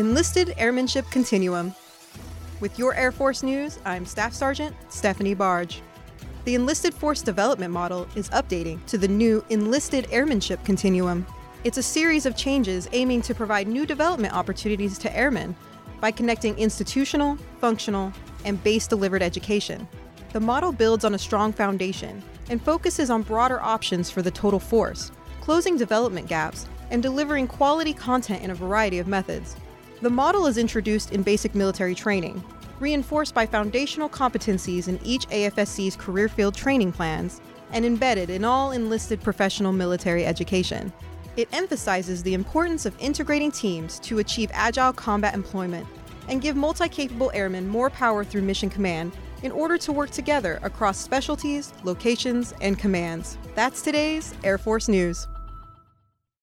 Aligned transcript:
Enlisted 0.00 0.54
Airmanship 0.56 1.04
Continuum. 1.10 1.74
With 2.60 2.78
your 2.78 2.94
Air 2.94 3.12
Force 3.12 3.42
news, 3.42 3.78
I'm 3.84 4.06
Staff 4.06 4.32
Sergeant 4.32 4.74
Stephanie 4.88 5.34
Barge. 5.34 5.82
The 6.46 6.54
Enlisted 6.54 6.94
Force 6.94 7.20
Development 7.20 7.70
Model 7.70 8.08
is 8.14 8.30
updating 8.30 8.82
to 8.86 8.96
the 8.96 9.06
new 9.06 9.44
Enlisted 9.50 10.08
Airmanship 10.10 10.64
Continuum. 10.64 11.26
It's 11.64 11.76
a 11.76 11.82
series 11.82 12.24
of 12.24 12.34
changes 12.34 12.88
aiming 12.92 13.20
to 13.20 13.34
provide 13.34 13.68
new 13.68 13.84
development 13.84 14.32
opportunities 14.32 14.96
to 15.00 15.14
airmen 15.14 15.54
by 16.00 16.10
connecting 16.12 16.56
institutional, 16.56 17.36
functional, 17.60 18.10
and 18.46 18.64
base 18.64 18.86
delivered 18.86 19.20
education. 19.20 19.86
The 20.32 20.40
model 20.40 20.72
builds 20.72 21.04
on 21.04 21.12
a 21.12 21.18
strong 21.18 21.52
foundation 21.52 22.22
and 22.48 22.62
focuses 22.62 23.10
on 23.10 23.20
broader 23.20 23.60
options 23.60 24.08
for 24.08 24.22
the 24.22 24.30
total 24.30 24.60
force, 24.60 25.12
closing 25.42 25.76
development 25.76 26.26
gaps, 26.26 26.64
and 26.90 27.02
delivering 27.02 27.46
quality 27.46 27.92
content 27.92 28.42
in 28.42 28.50
a 28.50 28.54
variety 28.54 28.98
of 28.98 29.06
methods. 29.06 29.56
The 30.02 30.08
model 30.08 30.46
is 30.46 30.56
introduced 30.56 31.12
in 31.12 31.22
basic 31.22 31.54
military 31.54 31.94
training, 31.94 32.42
reinforced 32.78 33.34
by 33.34 33.44
foundational 33.44 34.08
competencies 34.08 34.88
in 34.88 34.98
each 35.04 35.28
AFSC's 35.28 35.94
career 35.94 36.26
field 36.26 36.54
training 36.54 36.92
plans, 36.92 37.42
and 37.72 37.84
embedded 37.84 38.30
in 38.30 38.42
all 38.42 38.72
enlisted 38.72 39.20
professional 39.20 39.72
military 39.72 40.24
education. 40.24 40.90
It 41.36 41.48
emphasizes 41.52 42.22
the 42.22 42.32
importance 42.32 42.86
of 42.86 42.98
integrating 42.98 43.52
teams 43.52 43.98
to 44.00 44.20
achieve 44.20 44.50
agile 44.54 44.94
combat 44.94 45.34
employment 45.34 45.86
and 46.28 46.40
give 46.40 46.56
multi 46.56 46.88
capable 46.88 47.30
airmen 47.34 47.68
more 47.68 47.90
power 47.90 48.24
through 48.24 48.42
mission 48.42 48.70
command 48.70 49.12
in 49.42 49.52
order 49.52 49.76
to 49.76 49.92
work 49.92 50.10
together 50.10 50.60
across 50.62 50.96
specialties, 50.96 51.74
locations, 51.84 52.54
and 52.62 52.78
commands. 52.78 53.36
That's 53.54 53.82
today's 53.82 54.34
Air 54.44 54.56
Force 54.56 54.88
News. 54.88 55.28